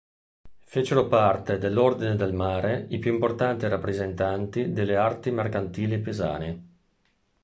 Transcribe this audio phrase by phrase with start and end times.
[0.65, 6.63] Fecero parte dell'Ordine del Mare i più importanti rappresentanti delle Arti mercantili pisane.